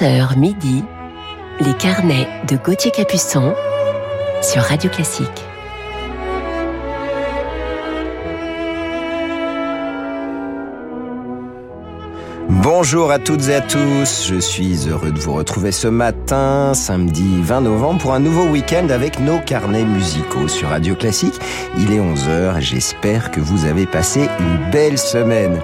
11h 0.00 0.38
midi, 0.38 0.82
les 1.60 1.74
carnets 1.74 2.26
de 2.48 2.56
Gauthier 2.56 2.90
Capuçon 2.90 3.54
sur 4.40 4.62
Radio 4.62 4.88
Classique. 4.88 5.28
Bonjour 12.48 13.10
à 13.10 13.18
toutes 13.18 13.48
et 13.48 13.56
à 13.56 13.60
tous, 13.60 14.26
je 14.26 14.40
suis 14.40 14.88
heureux 14.88 15.12
de 15.12 15.18
vous 15.18 15.34
retrouver 15.34 15.70
ce 15.70 15.88
matin, 15.88 16.72
samedi 16.72 17.42
20 17.42 17.60
novembre, 17.62 18.00
pour 18.00 18.14
un 18.14 18.20
nouveau 18.20 18.46
week-end 18.46 18.88
avec 18.88 19.20
nos 19.20 19.38
carnets 19.40 19.84
musicaux 19.84 20.48
sur 20.48 20.70
Radio 20.70 20.94
Classique. 20.94 21.38
Il 21.76 21.92
est 21.92 22.00
11h 22.00 22.56
et 22.56 22.62
j'espère 22.62 23.30
que 23.30 23.40
vous 23.40 23.66
avez 23.66 23.84
passé 23.84 24.28
une 24.38 24.70
belle 24.70 24.98
semaine. 24.98 25.60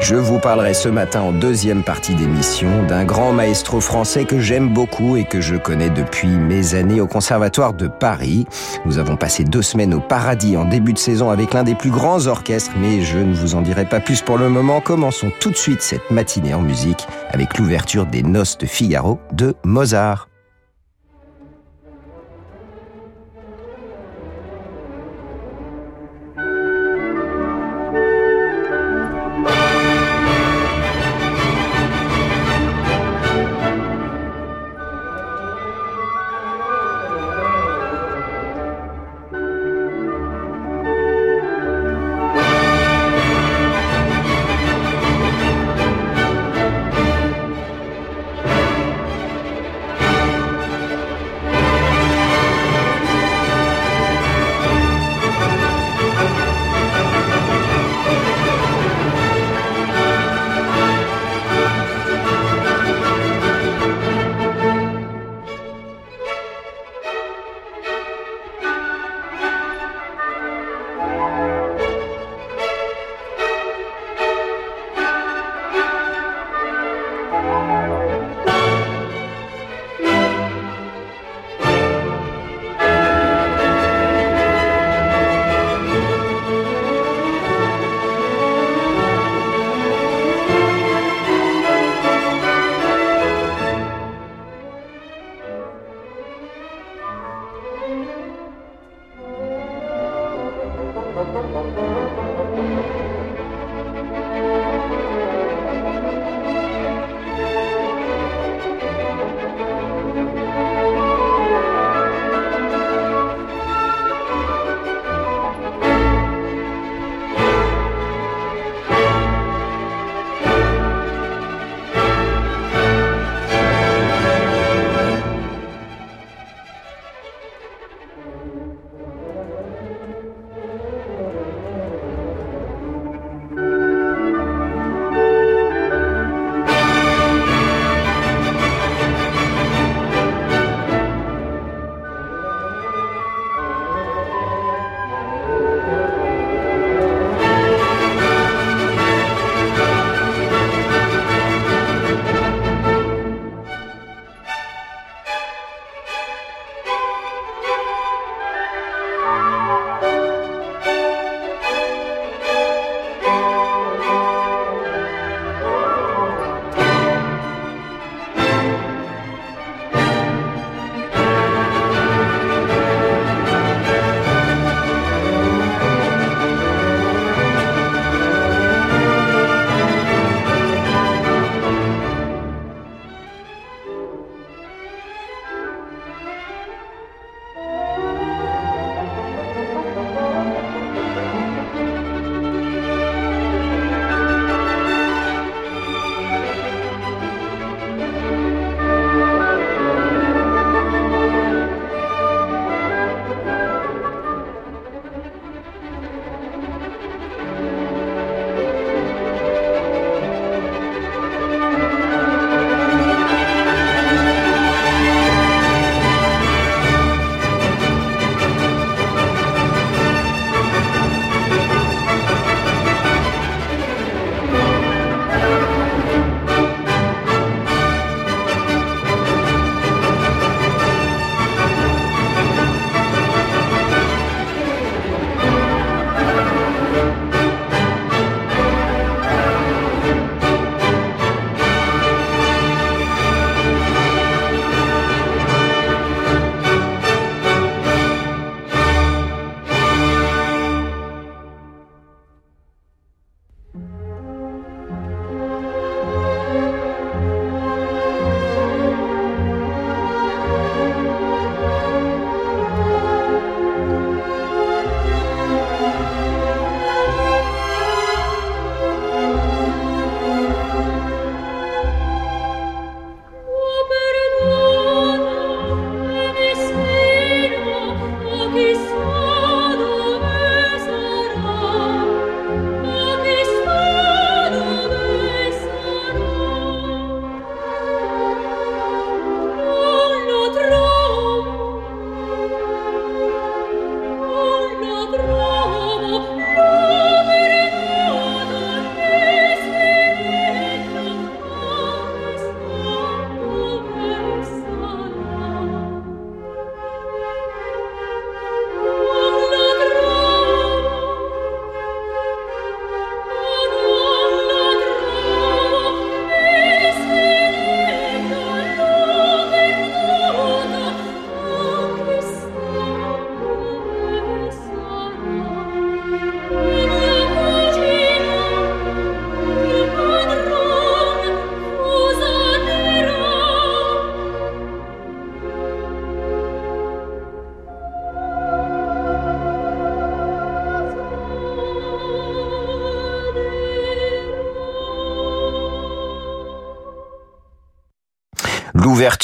Je 0.00 0.14
vous 0.14 0.38
parlerai 0.38 0.72
ce 0.72 0.88
matin 0.88 1.20
en 1.20 1.30
deuxième 1.30 1.82
partie 1.82 2.14
d'émission 2.14 2.84
d'un 2.86 3.04
grand 3.04 3.32
maestro 3.32 3.80
français 3.80 4.24
que 4.24 4.40
j'aime 4.40 4.72
beaucoup 4.72 5.16
et 5.16 5.24
que 5.24 5.42
je 5.42 5.56
connais 5.56 5.90
depuis 5.90 6.28
mes 6.28 6.74
années 6.74 7.02
au 7.02 7.06
Conservatoire 7.06 7.74
de 7.74 7.86
Paris. 7.86 8.46
Nous 8.86 8.98
avons 8.98 9.16
passé 9.16 9.44
deux 9.44 9.62
semaines 9.62 9.92
au 9.92 10.00
Paradis 10.00 10.56
en 10.56 10.64
début 10.64 10.94
de 10.94 10.98
saison 10.98 11.28
avec 11.28 11.52
l'un 11.52 11.64
des 11.64 11.74
plus 11.74 11.90
grands 11.90 12.26
orchestres, 12.26 12.72
mais 12.80 13.02
je 13.02 13.18
ne 13.18 13.34
vous 13.34 13.54
en 13.54 13.60
dirai 13.60 13.84
pas 13.84 14.00
plus 14.00 14.22
pour 14.22 14.38
le 14.38 14.48
moment. 14.48 14.80
Commençons 14.80 15.30
tout 15.38 15.50
de 15.50 15.56
suite 15.56 15.82
cette 15.82 16.10
matinée 16.10 16.54
en 16.54 16.62
musique 16.62 17.06
avec 17.30 17.58
l'ouverture 17.58 18.06
des 18.06 18.22
Noces 18.22 18.56
de 18.56 18.66
Figaro 18.66 19.20
de 19.32 19.54
Mozart. 19.64 20.29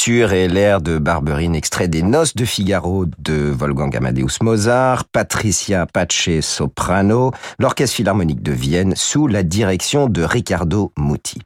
Est 0.09 0.47
l'air 0.47 0.79
de 0.79 0.99
Barberine, 0.99 1.53
extrait 1.53 1.89
des 1.89 2.01
Noces 2.01 2.33
de 2.33 2.45
Figaro 2.45 3.07
de 3.19 3.51
Wolfgang 3.51 3.93
Amadeus 3.93 4.37
Mozart, 4.41 5.03
Patricia 5.03 5.85
Pace 5.85 6.39
soprano, 6.39 7.33
l'Orchestre 7.59 7.97
Philharmonique 7.97 8.41
de 8.41 8.53
Vienne 8.53 8.93
sous 8.95 9.27
la 9.27 9.43
direction 9.43 10.07
de 10.07 10.23
Riccardo 10.23 10.93
Muti. 10.97 11.41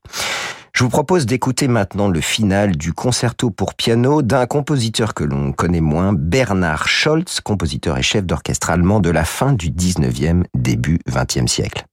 Je 0.74 0.84
vous 0.84 0.92
propose 0.92 1.26
d'écouter 1.26 1.68
maintenant 1.68 2.08
le 2.08 2.22
final 2.22 2.78
du 2.78 2.94
concerto 2.94 3.50
pour 3.50 3.74
piano 3.74 4.22
d'un 4.22 4.46
compositeur 4.46 5.16
que 5.16 5.24
l'on 5.24 5.54
connaît 5.54 5.82
moins, 5.82 6.14
Bernard 6.14 6.88
Scholz, 6.88 7.40
compositeur 7.44 7.98
et 7.98 8.04
chef 8.04 8.26
d'orchestre 8.26 8.70
allemand 8.70 9.00
de 9.00 9.10
la 9.10 9.26
fin 9.26 9.54
du 9.54 9.72
19e, 9.72 10.44
début 10.54 11.00
20e 11.10 11.48
siècle. 11.48 11.86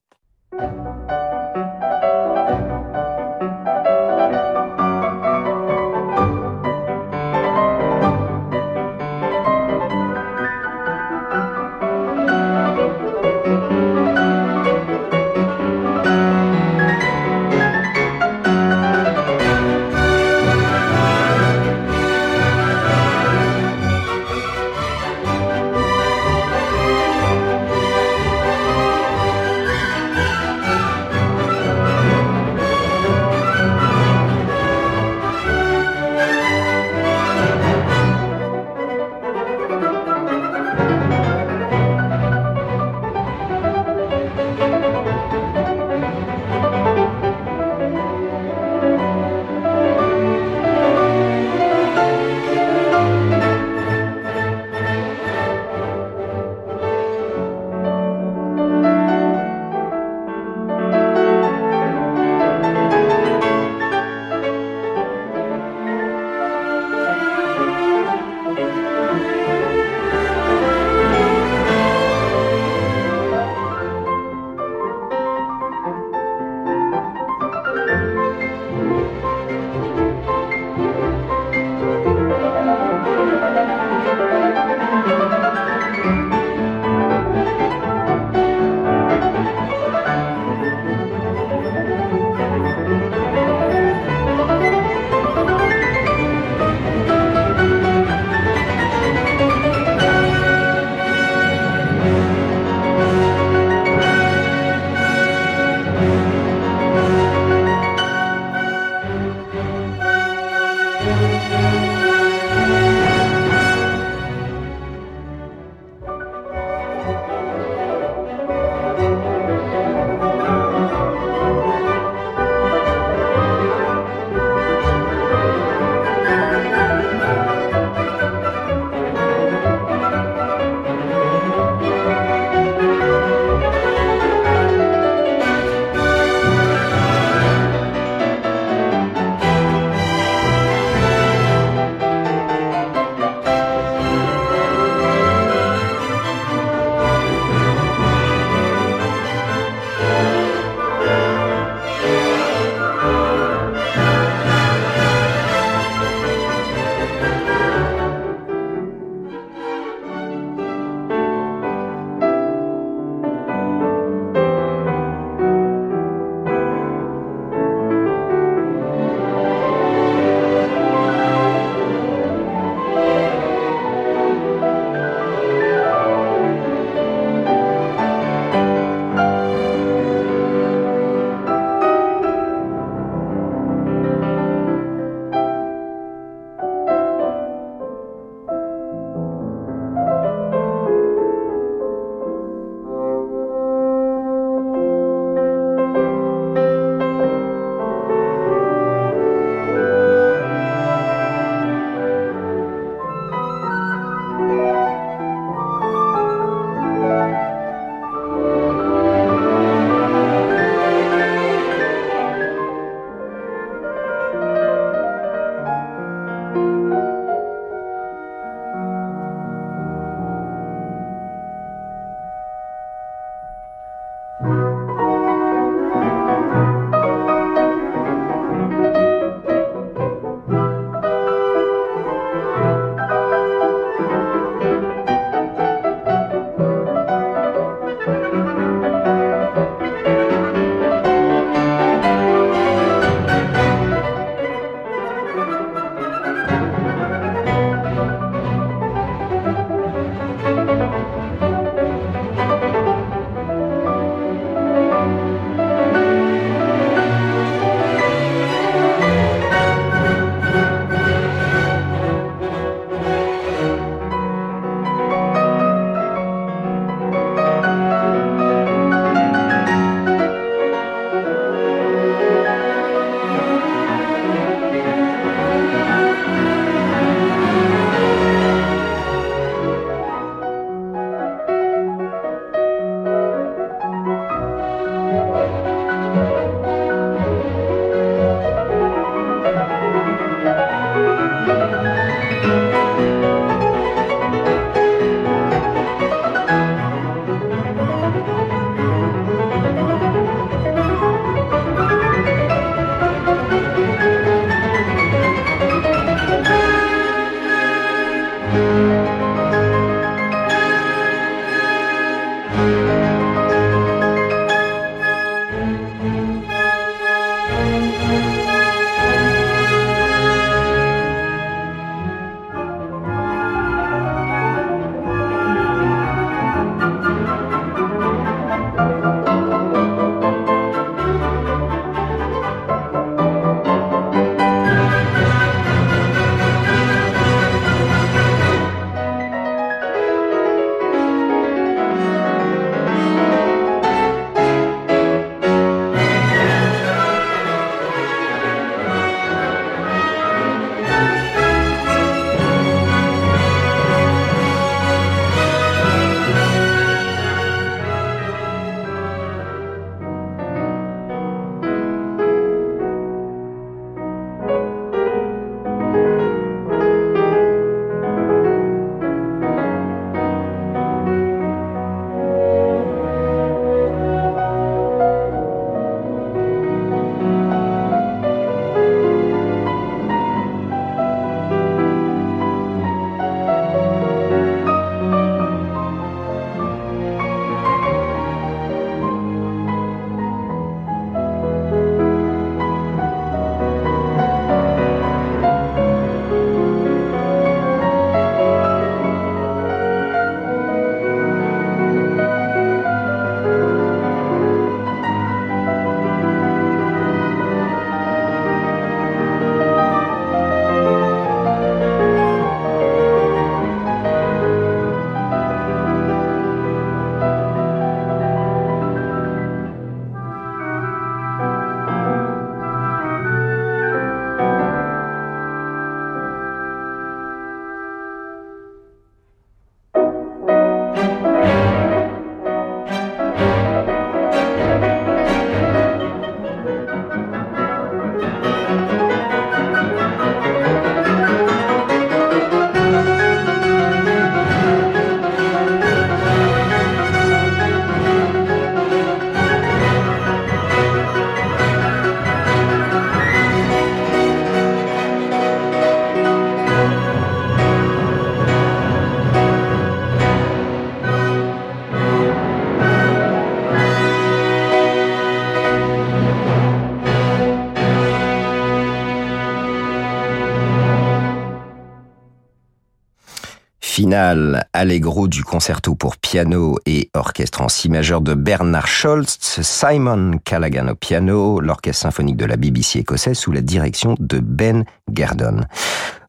Allegro 474.73 475.29
du 475.29 475.45
concerto 475.45 475.95
pour 475.95 476.17
piano 476.17 476.79
et 476.87 477.11
orchestre 477.15 477.63
en 477.63 477.69
si 477.69 477.89
majeur 477.89 478.21
de 478.21 478.35
Bernard 478.35 478.87
Scholz, 478.87 479.39
Simon 479.41 480.39
Callaghan 480.45 480.89
au 480.89 480.95
piano, 480.95 481.61
l'orchestre 481.61 482.03
symphonique 482.03 482.37
de 482.37 482.45
la 482.45 482.57
BBC 482.57 483.01
écossais 483.01 483.35
sous 483.35 483.53
la 483.53 483.61
direction 483.61 484.15
de 484.19 484.39
Ben 484.41 484.85
Gerdon. 485.13 485.61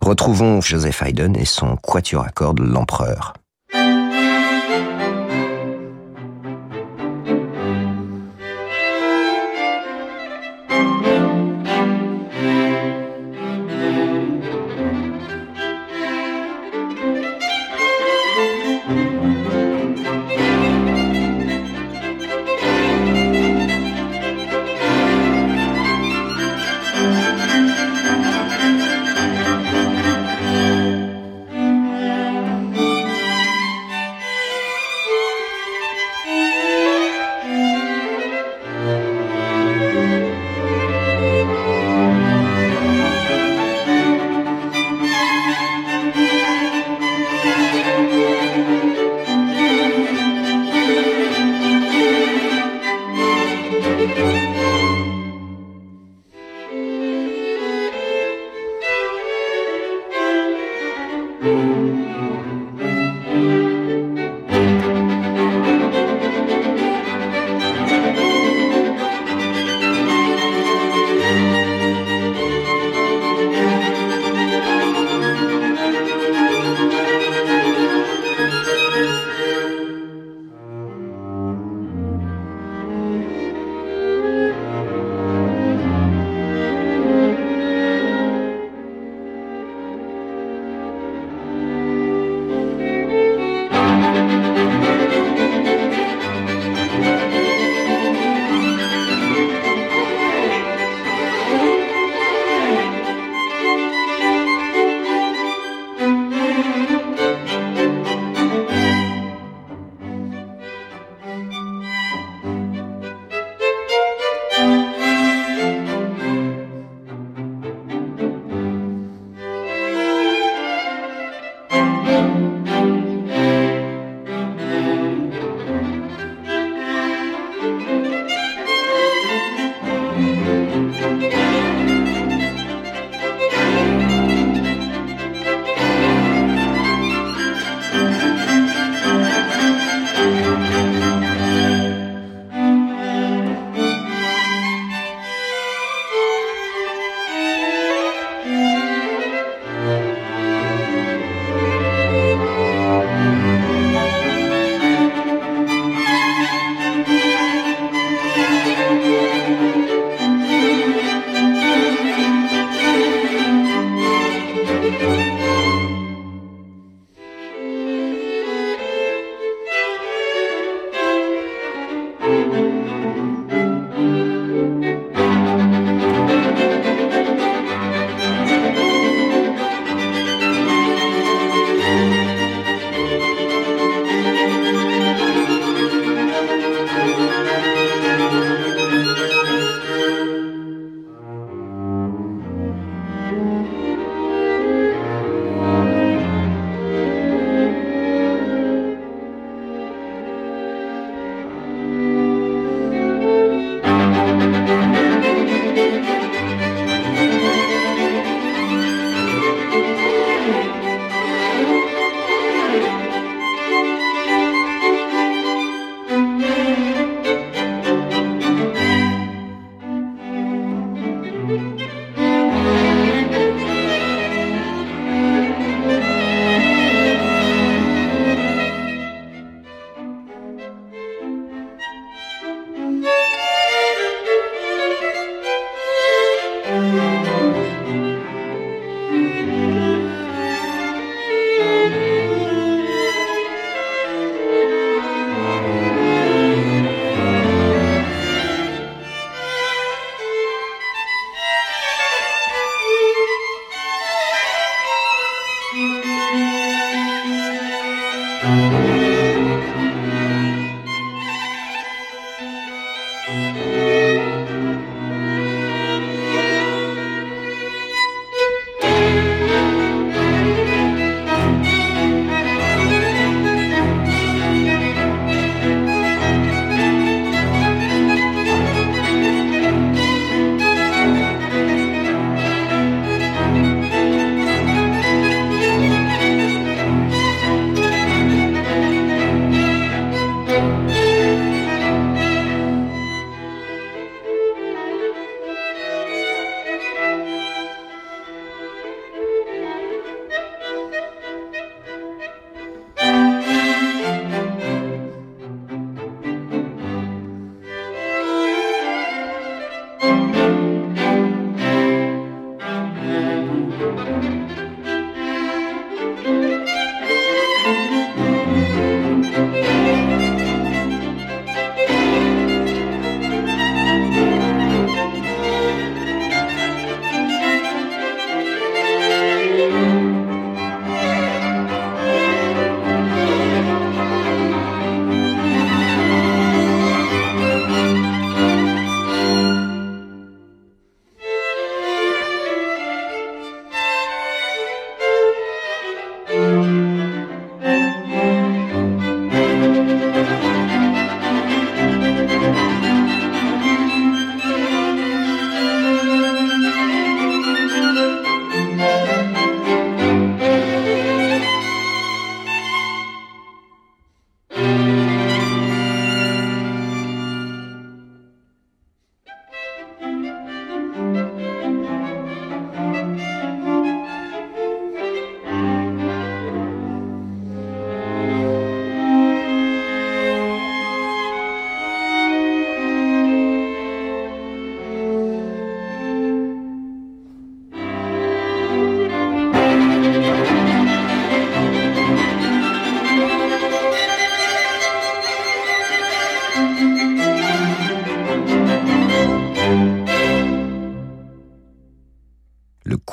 Retrouvons 0.01 0.61
Joseph 0.61 1.01
Haydn 1.03 1.35
et 1.35 1.45
son 1.45 1.75
quatuor 1.75 2.23
à 2.25 2.29
cordes 2.29 2.59
L'Empereur. 2.59 3.33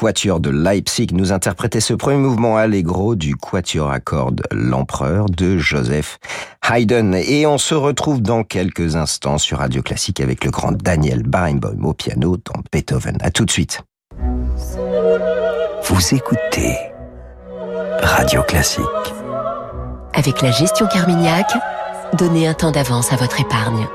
Quatuor 0.06 0.38
de 0.38 0.50
Leipzig 0.50 1.08
nous 1.14 1.32
interprétait 1.32 1.80
ce 1.80 1.92
premier 1.92 2.18
mouvement 2.18 2.56
allegro 2.56 3.16
du 3.16 3.34
quatuor 3.34 3.90
à 3.90 3.98
cordes 3.98 4.40
L'Empereur 4.52 5.26
de 5.26 5.58
Joseph 5.58 6.20
Haydn. 6.70 7.16
Et 7.16 7.44
on 7.44 7.58
se 7.58 7.74
retrouve 7.74 8.22
dans 8.22 8.44
quelques 8.44 8.94
instants 8.94 9.36
sur 9.36 9.58
Radio 9.58 9.82
Classique 9.82 10.20
avec 10.20 10.44
le 10.44 10.52
grand 10.52 10.70
Daniel 10.70 11.24
Barenboim 11.24 11.82
au 11.82 11.92
piano 11.92 12.36
dans 12.36 12.62
Beethoven. 12.70 13.16
À 13.20 13.32
tout 13.32 13.44
de 13.44 13.50
suite. 13.50 13.82
Vous 15.82 16.14
écoutez 16.14 16.76
Radio 18.00 18.42
Classique. 18.42 18.84
Avec 20.14 20.40
la 20.40 20.52
gestion 20.52 20.86
Carmignac, 20.86 21.50
donnez 22.16 22.46
un 22.46 22.54
temps 22.54 22.70
d'avance 22.70 23.12
à 23.12 23.16
votre 23.16 23.40
épargne. 23.40 23.88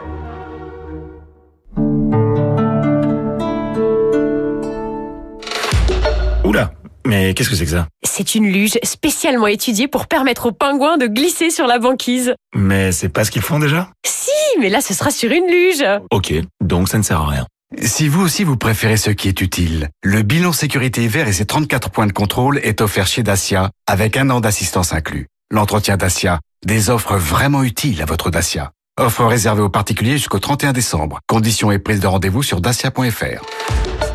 Mais 7.05 7.33
qu'est-ce 7.33 7.49
que 7.49 7.55
c'est 7.55 7.65
que 7.65 7.71
ça? 7.71 7.87
C'est 8.03 8.35
une 8.35 8.47
luge 8.47 8.77
spécialement 8.83 9.47
étudiée 9.47 9.87
pour 9.87 10.07
permettre 10.07 10.47
aux 10.47 10.51
pingouins 10.51 10.97
de 10.97 11.07
glisser 11.07 11.49
sur 11.49 11.67
la 11.67 11.79
banquise. 11.79 12.33
Mais 12.55 12.91
c'est 12.91 13.09
pas 13.09 13.25
ce 13.25 13.31
qu'ils 13.31 13.41
font 13.41 13.59
déjà? 13.59 13.89
Si, 14.05 14.59
mais 14.59 14.69
là 14.69 14.81
ce 14.81 14.93
sera 14.93 15.11
sur 15.11 15.31
une 15.31 15.47
luge. 15.47 15.83
Ok, 16.11 16.33
donc 16.61 16.89
ça 16.89 16.97
ne 16.97 17.03
sert 17.03 17.21
à 17.21 17.27
rien. 17.27 17.45
Si 17.81 18.07
vous 18.09 18.21
aussi 18.21 18.43
vous 18.43 18.57
préférez 18.57 18.97
ce 18.97 19.11
qui 19.11 19.29
est 19.29 19.39
utile, 19.41 19.89
le 20.03 20.23
bilan 20.23 20.51
sécurité 20.51 21.03
hiver 21.03 21.27
et 21.27 21.33
ses 21.33 21.45
34 21.45 21.89
points 21.89 22.07
de 22.07 22.11
contrôle 22.11 22.59
est 22.63 22.81
offert 22.81 23.07
chez 23.07 23.23
Dacia 23.23 23.69
avec 23.87 24.17
un 24.17 24.29
an 24.29 24.41
d'assistance 24.41 24.91
inclus. 24.93 25.27
L'entretien 25.51 25.95
Dacia, 25.95 26.39
des 26.65 26.89
offres 26.89 27.15
vraiment 27.15 27.63
utiles 27.63 28.01
à 28.01 28.05
votre 28.05 28.29
Dacia. 28.29 28.71
Offre 28.99 29.25
réservée 29.25 29.61
aux 29.61 29.69
particuliers 29.69 30.17
jusqu'au 30.17 30.39
31 30.39 30.73
décembre. 30.73 31.19
Conditions 31.27 31.71
et 31.71 31.79
prise 31.79 32.01
de 32.01 32.07
rendez-vous 32.07 32.43
sur 32.43 32.59
dacia.fr. 32.59 34.10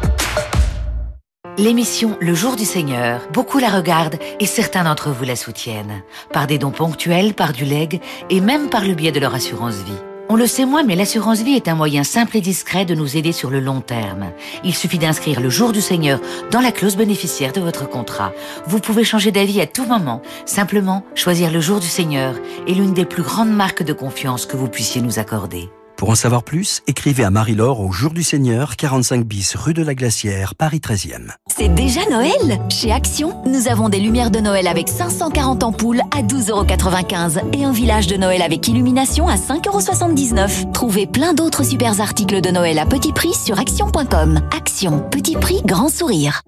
L'émission 1.58 2.18
Le 2.20 2.34
Jour 2.34 2.54
du 2.54 2.66
Seigneur, 2.66 3.22
beaucoup 3.32 3.58
la 3.58 3.70
regardent 3.70 4.18
et 4.40 4.44
certains 4.44 4.84
d'entre 4.84 5.08
vous 5.08 5.24
la 5.24 5.36
soutiennent. 5.36 6.02
Par 6.30 6.46
des 6.46 6.58
dons 6.58 6.70
ponctuels, 6.70 7.32
par 7.32 7.54
du 7.54 7.64
leg 7.64 8.02
et 8.28 8.42
même 8.42 8.68
par 8.68 8.84
le 8.84 8.92
biais 8.92 9.10
de 9.10 9.20
leur 9.20 9.34
assurance 9.34 9.76
vie. 9.76 9.96
On 10.28 10.36
le 10.36 10.46
sait 10.46 10.66
moins, 10.66 10.82
mais 10.82 10.96
l'assurance 10.96 11.40
vie 11.40 11.54
est 11.54 11.68
un 11.68 11.74
moyen 11.74 12.04
simple 12.04 12.36
et 12.36 12.42
discret 12.42 12.84
de 12.84 12.94
nous 12.94 13.16
aider 13.16 13.32
sur 13.32 13.48
le 13.48 13.60
long 13.60 13.80
terme. 13.80 14.32
Il 14.64 14.74
suffit 14.74 14.98
d'inscrire 14.98 15.40
le 15.40 15.48
jour 15.48 15.72
du 15.72 15.80
Seigneur 15.80 16.20
dans 16.50 16.60
la 16.60 16.72
clause 16.72 16.96
bénéficiaire 16.96 17.52
de 17.52 17.62
votre 17.62 17.88
contrat. 17.88 18.32
Vous 18.66 18.80
pouvez 18.80 19.04
changer 19.04 19.30
d'avis 19.30 19.62
à 19.62 19.66
tout 19.66 19.86
moment. 19.86 20.20
Simplement, 20.44 21.04
choisir 21.14 21.50
le 21.50 21.62
jour 21.62 21.80
du 21.80 21.88
Seigneur 21.88 22.34
est 22.68 22.74
l'une 22.74 22.92
des 22.92 23.06
plus 23.06 23.22
grandes 23.22 23.54
marques 23.54 23.82
de 23.82 23.94
confiance 23.94 24.44
que 24.44 24.58
vous 24.58 24.68
puissiez 24.68 25.00
nous 25.00 25.18
accorder. 25.18 25.70
Pour 25.96 26.10
en 26.10 26.14
savoir 26.14 26.42
plus, 26.42 26.82
écrivez 26.86 27.24
à 27.24 27.30
Marie-Laure 27.30 27.80
au 27.80 27.90
Jour 27.90 28.12
du 28.12 28.22
Seigneur, 28.22 28.76
45 28.76 29.24
bis 29.24 29.56
rue 29.56 29.72
de 29.72 29.82
la 29.82 29.94
Glacière, 29.94 30.54
Paris 30.54 30.78
13e. 30.84 31.30
C'est 31.46 31.74
déjà 31.74 32.02
Noël? 32.10 32.60
Chez 32.68 32.92
Action, 32.92 33.42
nous 33.46 33.66
avons 33.68 33.88
des 33.88 33.98
lumières 33.98 34.30
de 34.30 34.38
Noël 34.38 34.66
avec 34.66 34.90
540 34.90 35.62
ampoules 35.62 36.02
à 36.14 36.20
12,95€ 36.20 37.58
et 37.58 37.64
un 37.64 37.72
village 37.72 38.08
de 38.08 38.16
Noël 38.18 38.42
avec 38.42 38.68
illumination 38.68 39.26
à 39.26 39.36
5,79€. 39.36 40.70
Trouvez 40.72 41.06
plein 41.06 41.32
d'autres 41.32 41.64
super 41.64 41.98
articles 41.98 42.42
de 42.42 42.50
Noël 42.50 42.78
à 42.78 42.84
petit 42.84 43.14
prix 43.14 43.32
sur 43.32 43.58
action.com. 43.58 44.40
Action, 44.54 45.00
petit 45.10 45.36
prix, 45.36 45.62
grand 45.64 45.88
sourire. 45.88 46.42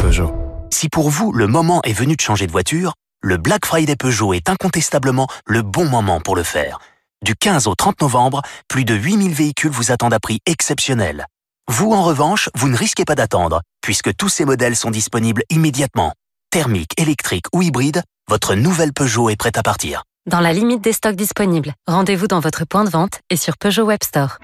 Peugeot. 0.00 0.32
Si 0.72 0.88
pour 0.88 1.10
vous, 1.10 1.30
le 1.30 1.46
moment 1.46 1.80
est 1.82 1.92
venu 1.92 2.16
de 2.16 2.20
changer 2.20 2.48
de 2.48 2.52
voiture, 2.52 2.94
le 3.22 3.36
Black 3.36 3.66
Friday 3.66 3.94
Peugeot 3.94 4.32
est 4.32 4.48
incontestablement 4.48 5.28
le 5.46 5.62
bon 5.62 5.84
moment 5.84 6.20
pour 6.20 6.34
le 6.34 6.42
faire. 6.42 6.80
Du 7.22 7.34
15 7.36 7.66
au 7.66 7.74
30 7.74 8.00
novembre, 8.00 8.40
plus 8.66 8.86
de 8.86 8.94
8000 8.94 9.34
véhicules 9.34 9.70
vous 9.70 9.92
attendent 9.92 10.14
à 10.14 10.20
prix 10.20 10.40
exceptionnel. 10.46 11.26
Vous, 11.70 11.92
en 11.92 12.02
revanche, 12.02 12.48
vous 12.54 12.70
ne 12.70 12.76
risquez 12.76 13.04
pas 13.04 13.14
d'attendre, 13.14 13.60
puisque 13.82 14.16
tous 14.16 14.30
ces 14.30 14.46
modèles 14.46 14.74
sont 14.74 14.90
disponibles 14.90 15.42
immédiatement. 15.50 16.14
Thermique, 16.50 16.98
électrique 16.98 17.44
ou 17.52 17.60
hybride, 17.60 18.02
votre 18.30 18.54
nouvelle 18.54 18.94
Peugeot 18.94 19.28
est 19.28 19.36
prête 19.36 19.58
à 19.58 19.62
partir. 19.62 20.02
Dans 20.24 20.40
la 20.40 20.54
limite 20.54 20.80
des 20.80 20.94
stocks 20.94 21.14
disponibles, 21.14 21.74
rendez-vous 21.86 22.26
dans 22.26 22.40
votre 22.40 22.64
point 22.64 22.84
de 22.84 22.90
vente 22.90 23.20
et 23.28 23.36
sur 23.36 23.58
Peugeot 23.58 23.84
Web 23.84 24.00
Store. 24.02 24.38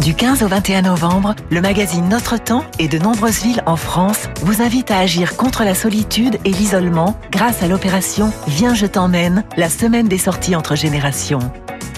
Du 0.00 0.14
15 0.14 0.42
au 0.42 0.48
21 0.48 0.82
novembre, 0.82 1.34
le 1.50 1.60
magazine 1.60 2.08
Notre 2.08 2.36
Temps 2.36 2.64
et 2.78 2.88
de 2.88 2.98
nombreuses 2.98 3.42
villes 3.42 3.62
en 3.66 3.76
France 3.76 4.28
vous 4.40 4.60
invitent 4.60 4.90
à 4.90 4.98
agir 4.98 5.36
contre 5.36 5.62
la 5.62 5.74
solitude 5.74 6.38
et 6.44 6.50
l'isolement 6.50 7.16
grâce 7.30 7.62
à 7.62 7.68
l'opération 7.68 8.32
Viens 8.48 8.74
je 8.74 8.86
t'emmène, 8.86 9.44
la 9.56 9.68
semaine 9.68 10.08
des 10.08 10.18
sorties 10.18 10.56
entre 10.56 10.74
générations. 10.74 11.38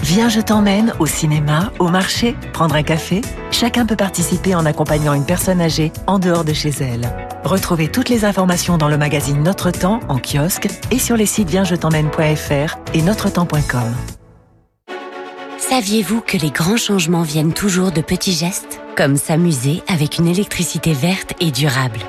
Viens 0.03 0.29
je 0.29 0.39
t'emmène 0.39 0.93
au 0.99 1.07
cinéma, 1.07 1.71
au 1.79 1.89
marché, 1.89 2.35
prendre 2.53 2.75
un 2.75 2.83
café. 2.83 3.21
Chacun 3.49 3.87
peut 3.87 3.95
participer 3.95 4.53
en 4.53 4.65
accompagnant 4.65 5.13
une 5.13 5.25
personne 5.25 5.61
âgée 5.61 5.91
en 6.05 6.19
dehors 6.19 6.43
de 6.43 6.53
chez 6.53 6.73
elle. 6.81 7.09
Retrouvez 7.43 7.87
toutes 7.87 8.09
les 8.09 8.23
informations 8.23 8.77
dans 8.77 8.89
le 8.89 8.97
magazine 8.97 9.41
Notre 9.41 9.71
Temps 9.71 9.99
en 10.09 10.19
kiosque 10.19 10.67
et 10.91 10.99
sur 10.99 11.17
les 11.17 11.25
sites 11.25 11.49
viensjetemmène.fr 11.49 12.77
et 12.93 13.01
notretemps.com. 13.01 13.93
Saviez-vous 15.57 16.21
que 16.21 16.37
les 16.37 16.51
grands 16.51 16.77
changements 16.77 17.21
viennent 17.21 17.53
toujours 17.53 17.91
de 17.91 18.01
petits 18.01 18.33
gestes? 18.33 18.81
Comme 18.97 19.15
s'amuser 19.15 19.83
avec 19.87 20.17
une 20.17 20.27
électricité 20.27 20.93
verte 20.93 21.33
et 21.39 21.51
durable. 21.51 21.99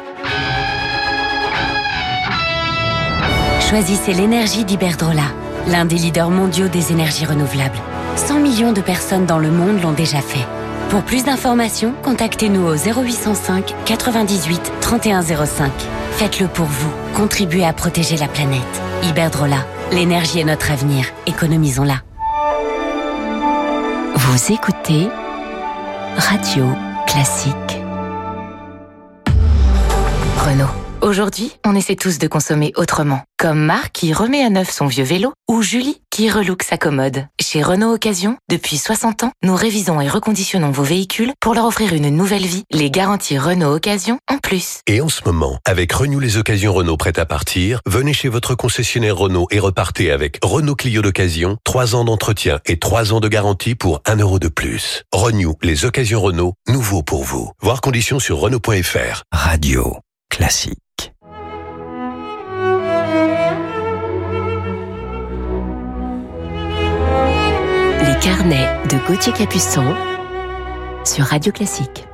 Choisissez 3.60 4.14
l'énergie 4.14 4.64
d'Iberdrola, 4.64 5.22
l'un 5.68 5.84
des 5.84 5.96
leaders 5.96 6.30
mondiaux 6.30 6.68
des 6.68 6.92
énergies 6.92 7.24
renouvelables. 7.24 7.78
100 8.16 8.40
millions 8.40 8.72
de 8.72 8.80
personnes 8.80 9.26
dans 9.26 9.38
le 9.38 9.50
monde 9.50 9.80
l'ont 9.80 9.92
déjà 9.92 10.20
fait. 10.20 10.46
Pour 10.90 11.02
plus 11.02 11.24
d'informations, 11.24 11.94
contactez-nous 12.02 12.66
au 12.66 12.74
0805 12.74 13.74
98 13.84 14.72
3105. 14.80 15.72
Faites-le 16.12 16.48
pour 16.48 16.66
vous. 16.66 16.92
Contribuez 17.14 17.64
à 17.64 17.72
protéger 17.72 18.16
la 18.16 18.28
planète. 18.28 18.62
Iberdrola, 19.02 19.66
l'énergie 19.92 20.40
est 20.40 20.44
notre 20.44 20.70
avenir. 20.70 21.06
Économisons-la. 21.26 22.05
Vous 24.36 24.52
écoutez 24.52 25.08
Radio 26.18 26.66
Classique. 27.06 27.80
Renault. 30.36 30.85
Aujourd'hui, 31.06 31.52
on 31.64 31.76
essaie 31.76 31.94
tous 31.94 32.18
de 32.18 32.26
consommer 32.26 32.72
autrement. 32.74 33.22
Comme 33.38 33.60
Marc 33.60 33.92
qui 33.92 34.12
remet 34.12 34.42
à 34.42 34.50
neuf 34.50 34.72
son 34.72 34.88
vieux 34.88 35.04
vélo 35.04 35.32
ou 35.48 35.62
Julie 35.62 36.00
qui 36.10 36.28
relook 36.28 36.64
sa 36.64 36.78
commode. 36.78 37.26
Chez 37.40 37.62
Renault 37.62 37.94
Occasion, 37.94 38.36
depuis 38.50 38.76
60 38.76 39.22
ans, 39.22 39.30
nous 39.44 39.54
révisons 39.54 40.00
et 40.00 40.08
reconditionnons 40.08 40.72
vos 40.72 40.82
véhicules 40.82 41.32
pour 41.40 41.54
leur 41.54 41.66
offrir 41.66 41.92
une 41.92 42.10
nouvelle 42.10 42.44
vie. 42.44 42.64
Les 42.72 42.90
garanties 42.90 43.38
Renault 43.38 43.76
Occasion 43.76 44.18
en 44.28 44.38
plus. 44.38 44.80
Et 44.88 45.00
en 45.00 45.08
ce 45.08 45.20
moment, 45.24 45.60
avec 45.64 45.92
Renew 45.92 46.18
les 46.18 46.38
occasions 46.38 46.72
Renault 46.72 46.96
prêtes 46.96 47.20
à 47.20 47.26
partir, 47.26 47.82
venez 47.86 48.12
chez 48.12 48.28
votre 48.28 48.56
concessionnaire 48.56 49.16
Renault 49.16 49.46
et 49.52 49.60
repartez 49.60 50.10
avec 50.10 50.40
Renault 50.42 50.74
Clio 50.74 51.02
d'occasion, 51.02 51.56
3 51.62 51.94
ans 51.94 52.04
d'entretien 52.04 52.58
et 52.66 52.80
3 52.80 53.12
ans 53.12 53.20
de 53.20 53.28
garantie 53.28 53.76
pour 53.76 54.00
1 54.06 54.16
euro 54.16 54.40
de 54.40 54.48
plus. 54.48 55.04
Renew 55.12 55.54
les 55.62 55.84
occasions 55.84 56.20
Renault, 56.20 56.54
nouveau 56.66 57.04
pour 57.04 57.22
vous. 57.22 57.52
Voir 57.62 57.80
conditions 57.80 58.18
sur 58.18 58.38
Renault.fr. 58.38 59.22
Radio 59.30 59.98
classique. 60.28 60.80
Les 68.16 68.22
carnets 68.22 68.68
de 68.88 68.96
Gauthier 69.06 69.32
Capuçon 69.32 69.84
sur 71.04 71.24
Radio 71.24 71.52
Classique. 71.52 72.06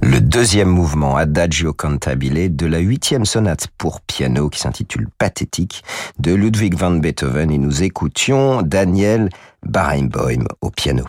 Le 0.00 0.20
deuxième 0.20 0.68
mouvement, 0.68 1.16
Adagio 1.16 1.72
Cantabile, 1.72 2.54
de 2.54 2.66
la 2.66 2.78
huitième 2.78 3.24
sonate 3.24 3.68
pour 3.78 4.00
piano 4.00 4.48
qui 4.48 4.58
s'intitule 4.58 5.08
Pathétique 5.18 5.82
de 6.18 6.34
Ludwig 6.34 6.74
van 6.74 6.90
Beethoven 6.92 7.50
et 7.50 7.58
nous 7.58 7.82
écoutions 7.82 8.62
Daniel 8.62 9.30
Barenboim 9.66 10.44
au 10.60 10.70
piano. 10.70 11.04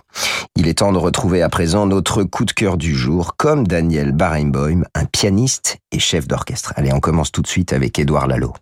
Il 0.56 0.68
est 0.68 0.80
temps 0.80 0.92
de 0.92 0.98
retrouver 0.98 1.42
à 1.42 1.50
présent 1.50 1.86
notre 1.86 2.24
coup 2.24 2.46
de 2.46 2.52
cœur 2.52 2.78
du 2.78 2.96
jour, 2.96 3.36
comme 3.38 3.68
Daniel 3.68 4.12
Barenboim, 4.12 4.84
un 4.96 5.06
pianiste 5.06 5.78
et 5.92 6.00
chef 6.00 6.28
d'orchestre. 6.28 6.74
Allez, 6.76 6.94
on 6.94 7.00
commence 7.00 7.32
tout 7.32 7.42
de 7.42 7.48
suite 7.48 7.74
avec 7.74 8.00
Édouard 8.00 8.28
Lalo. 8.28 8.54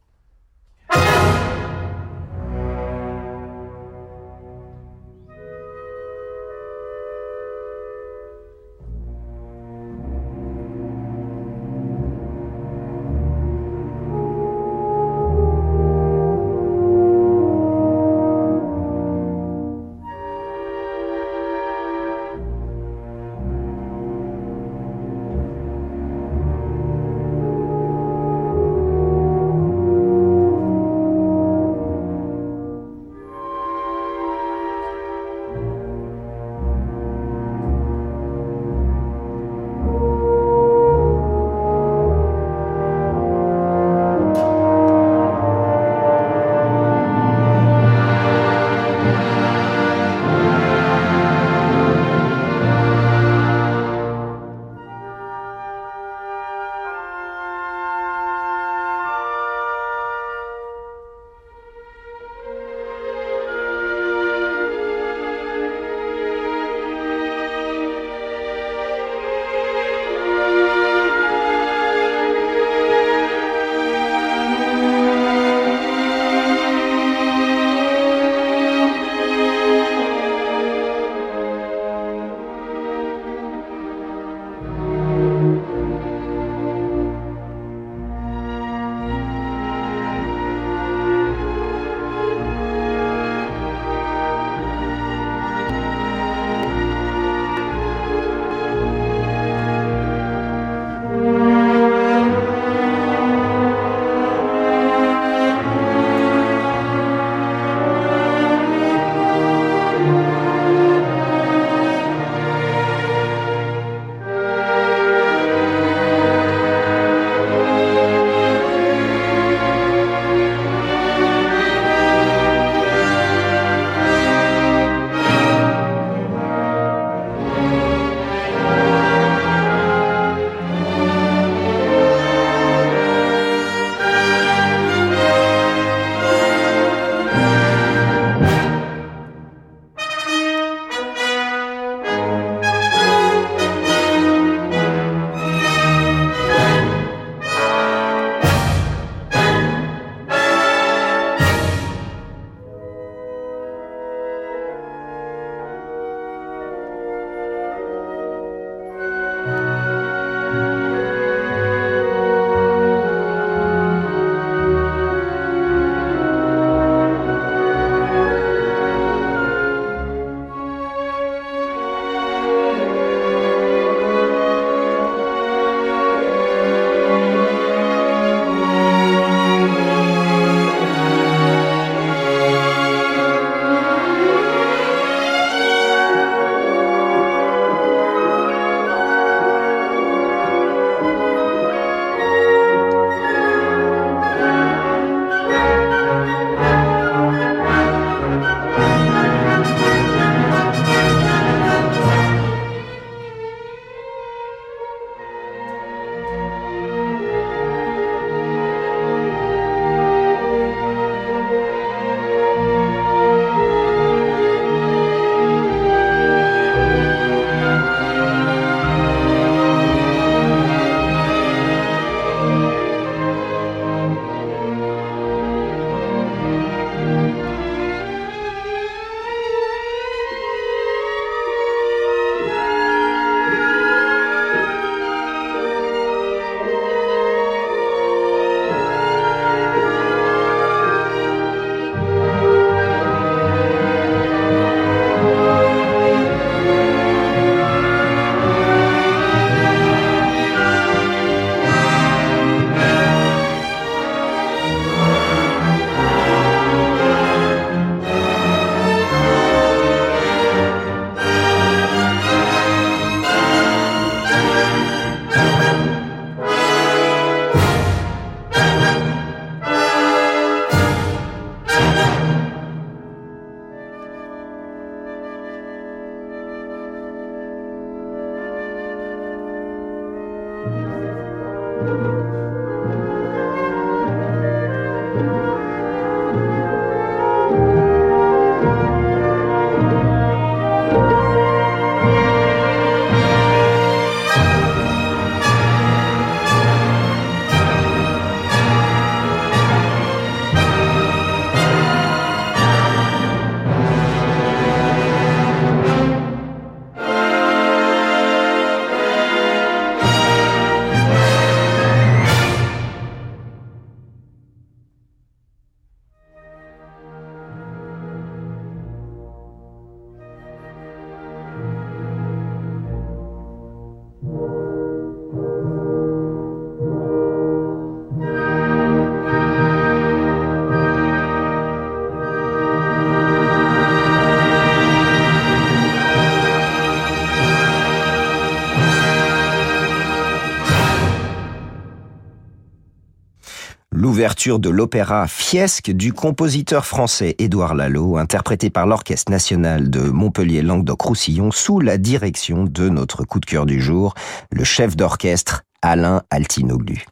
De 344.37 344.69
l'opéra 344.69 345.27
Fiesque 345.27 345.89
du 345.89 346.13
compositeur 346.13 346.85
français 346.85 347.35
Édouard 347.39 347.73
Lalo, 347.73 348.17
interprété 348.17 348.69
par 348.69 348.85
l'Orchestre 348.85 349.31
national 349.31 349.89
de 349.89 349.99
Montpellier-Languedoc-Roussillon 349.99 351.49
sous 351.49 351.79
la 351.79 351.97
direction 351.97 352.63
de 352.63 352.87
notre 352.87 353.23
coup 353.23 353.39
de 353.39 353.47
cœur 353.47 353.65
du 353.65 353.81
jour, 353.81 354.13
le 354.51 354.63
chef 354.63 354.95
d'orchestre 354.95 355.63
Alain 355.81 356.21
Altinoglu. 356.29 357.03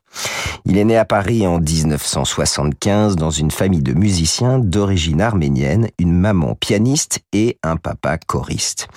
Il 0.65 0.78
est 0.78 0.86
né 0.86 0.97
à 0.97 1.03
Paris 1.03 1.47
en 1.47 1.59
1975 1.59 3.15
dans 3.15 3.32
une 3.32 3.51
famille 3.51 3.82
de 3.82 3.93
musiciens 3.93 4.59
d'origine 4.59 5.19
arménienne, 5.19 5.89
une 5.97 6.13
maman 6.13 6.53
pianiste 6.53 7.21
et 7.34 7.57
un 7.63 7.76
papa 7.76 8.19
choriste. 8.19 8.88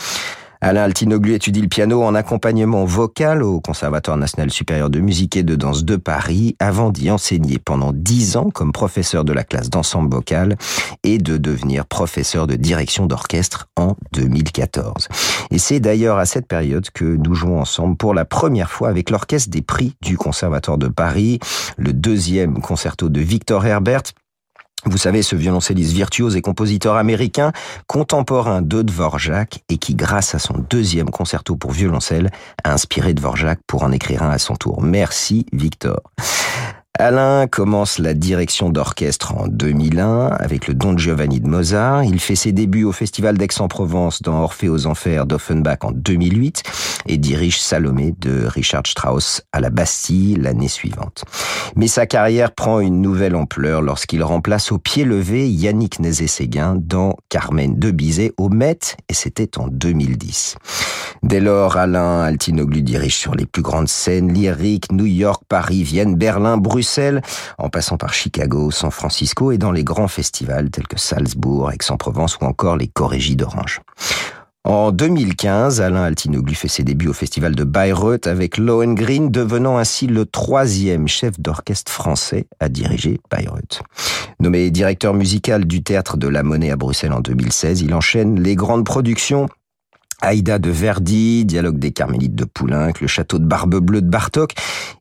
Alain 0.61 0.83
Altinoglu 0.83 1.35
étudie 1.35 1.61
le 1.61 1.69
piano 1.69 2.03
en 2.03 2.17
accompagnement 2.17 2.85
vocal 2.85 3.45
au 3.45 3.61
Conservatoire 3.61 4.17
national 4.17 4.51
supérieur 4.51 4.91
de 4.91 4.99
musique 4.99 5.37
et 5.37 5.45
de 5.45 5.55
danse 5.55 5.85
de 5.85 5.95
Paris 5.95 6.57
avant 6.59 6.91
d'y 6.91 7.13
enseigner 7.13 7.59
pendant 7.59 7.93
dix 7.93 8.37
ans 8.37 8.51
comme 8.51 8.73
professeur 8.73 9.25
de 9.25 9.33
la 9.33 9.45
classe 9.45 9.71
d'ensemble 9.71 10.13
vocal 10.13 10.57
et 11.05 11.19
de 11.19 11.37
devenir 11.37 11.87
professeur 11.87 12.49
de 12.49 12.57
direction 12.57 13.07
d'orchestre 13.07 13.69
en 13.77 13.95
2014. 14.15 15.09
Et 15.53 15.59
c'est 15.59 15.79
d'ailleurs 15.79 16.19
à 16.19 16.27
cette 16.27 16.49
période 16.49 16.91
que 16.91 17.05
nous 17.05 17.35
jouons 17.35 17.61
ensemble 17.61 17.97
pour 17.97 18.13
la 18.13 18.25
première 18.25 18.71
fois 18.71 18.89
avec 18.89 19.11
l'orchestre 19.11 19.51
des 19.51 19.63
prix 19.63 19.95
du 20.03 20.17
Conservatoire 20.17 20.79
de 20.79 20.89
Paris, 20.89 21.39
le 21.77 21.93
deuxième 21.93 22.61
concerto 22.61 23.09
de 23.09 23.21
Victor 23.21 23.65
Herbert 23.65 24.03
vous 24.87 24.99
savez, 24.99 25.22
ce 25.22 25.37
violoncelliste 25.37 25.93
virtuose 25.93 26.37
et 26.37 26.43
compositeur 26.43 26.97
américain, 26.97 27.53
contemporain 27.87 28.62
de 28.62 28.83
Dvorak 28.83 29.62
et 29.68 29.79
qui, 29.79 29.95
grâce 29.95 30.35
à 30.35 30.39
son 30.39 30.55
deuxième 30.70 31.11
concerto 31.11 31.57
pour 31.57 31.72
violoncelle, 31.72 32.31
a 32.64 32.72
inspiré 32.72 33.14
Dvorak 33.14 33.61
pour 33.66 33.83
en 33.83 33.93
écrire 33.93 34.22
un 34.22 34.31
à 34.31 34.39
son 34.39 34.57
tour. 34.57 34.83
Merci, 34.83 35.47
Victor. 35.53 36.01
Alain 37.01 37.47
commence 37.47 38.01
la 38.01 38.13
direction 38.13 38.71
d'orchestre 38.71 39.33
en 39.37 39.47
2001 39.47 40.27
avec 40.27 40.67
le 40.67 40.75
Don 40.75 40.99
Giovanni 40.99 41.39
de 41.39 41.47
Mozart. 41.47 42.03
Il 42.03 42.19
fait 42.19 42.35
ses 42.35 42.51
débuts 42.51 42.83
au 42.83 42.91
Festival 42.91 43.39
d'Aix-en-Provence 43.39 44.21
dans 44.21 44.43
Orphée 44.43 44.69
aux 44.69 44.89
Enfers 44.89 45.25
d'Offenbach 45.25 45.79
en 45.83 45.93
2008 45.93 46.65
et 47.07 47.17
dirige 47.17 47.61
Salomé 47.61 48.17
de 48.19 48.47
Richard 48.47 48.83
Strauss 48.85 49.43
à 49.53 49.61
la 49.61 49.71
Bastille 49.71 50.39
l'année 50.41 50.67
suivante. 50.67 51.25
Mais 51.77 51.87
sa 51.87 52.07
carrière 52.07 52.51
prend 52.51 52.81
une 52.81 53.01
nouvelle 53.01 53.37
ampleur 53.37 53.81
lorsqu'il 53.81 54.25
remplace 54.25 54.73
au 54.73 54.79
pied 54.79 55.05
levé 55.05 55.49
Yannick 55.49 56.01
Nézet-Séguin 56.01 56.75
dans 56.81 57.15
Carmen 57.29 57.79
de 57.79 57.93
Bizet 57.93 58.33
au 58.39 58.49
Met 58.49 58.97
et 59.09 59.15
c'était 59.15 59.57
en 59.57 59.69
2010. 59.69 60.57
Dès 61.23 61.41
lors, 61.41 61.77
Alain 61.77 62.23
Altinoglu 62.23 62.83
dirige 62.83 63.17
sur 63.17 63.35
les 63.35 63.47
plus 63.47 63.63
grandes 63.63 63.89
scènes 63.89 64.33
lyriques 64.33 64.91
New 64.93 65.07
York, 65.07 65.43
Paris, 65.49 65.83
Vienne, 65.83 66.17
Berlin, 66.17 66.57
Bruxelles, 66.57 66.88
en 67.59 67.68
passant 67.68 67.97
par 67.97 68.12
Chicago, 68.12 68.70
San 68.70 68.91
Francisco 68.91 69.53
et 69.53 69.59
dans 69.59 69.72
les 69.72 69.84
grands 69.84 70.09
festivals 70.09 70.70
tels 70.70 70.86
que 70.86 70.99
Salzbourg, 70.99 71.70
Aix-en-Provence 71.70 72.39
ou 72.41 72.45
encore 72.45 72.76
les 72.76 72.89
Corégies 72.89 73.36
d'Orange. 73.36 73.80
En 74.64 74.93
2015, 74.93 75.80
Alain 75.80 76.03
Altinoglu 76.03 76.55
fait 76.55 76.68
ses 76.68 76.82
débuts 76.82 77.09
au 77.09 77.14
festival 77.14 77.55
de 77.55 77.64
Bayreuth 77.64 78.26
avec 78.26 78.59
Lohengrin, 78.59 79.28
devenant 79.30 79.78
ainsi 79.78 80.07
le 80.07 80.26
troisième 80.26 81.09
chef 81.09 81.41
d'orchestre 81.41 81.91
français 81.91 82.47
à 82.61 82.68
diriger 82.68 83.18
Bayreuth. 83.30 83.82
Nommé 84.41 84.70
directeur 84.70 85.14
musical 85.14 85.64
du 85.64 85.82
théâtre 85.82 86.18
de 86.18 86.28
la 86.28 86.43
Monnaie 86.43 86.70
à 86.70 86.76
Bruxelles 86.76 87.14
en 87.14 87.20
2016, 87.20 87.80
il 87.80 87.95
enchaîne 87.95 88.43
les 88.43 88.57
grandes 88.57 88.84
productions 88.84 89.49
Aïda 90.21 90.59
de 90.59 90.71
Verdi, 90.71 91.45
Dialogue 91.45 91.79
des 91.79 91.93
Carmélites 91.93 92.35
de 92.35 92.45
Poulenc, 92.45 92.93
Le 93.01 93.07
Château 93.07 93.39
de 93.39 93.45
Barbe 93.45 93.77
Bleue 93.77 94.03
de 94.03 94.09
Bartok. 94.09 94.53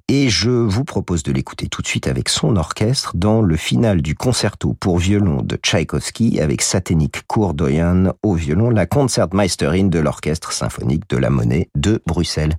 Et 0.08 0.30
je 0.30 0.50
vous 0.50 0.84
propose 0.84 1.24
de 1.24 1.32
l'écouter 1.32 1.68
tout 1.68 1.82
de 1.82 1.88
suite 1.88 2.08
avec 2.08 2.30
son 2.30 2.56
orchestre 2.56 3.12
dans 3.16 3.42
le 3.42 3.58
final 3.58 4.02
du 4.02 4.16
concerto 4.16 4.74
pour 4.74 5.00
violon 5.00 5.42
de 5.42 5.56
Tchaïkovski 5.56 6.40
avec 6.40 6.62
Saténik 6.62 7.24
Kourdoyan 7.28 8.14
au 8.24 8.36
violon, 8.36 8.70
la 8.70 8.86
Concertmeisterin 8.86 9.88
de 9.88 10.00
l'Orchestre 10.00 10.52
symphonique 10.52 11.10
de 11.10 11.18
la 11.18 11.30
Monnaie 11.30 11.70
de 11.76 12.02
Bruxelles. 12.06 12.58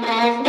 Música 0.00 0.43